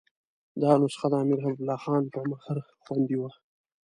[0.61, 3.29] دا نسخه د امیر حبیب الله خان په مهر خوندي وه.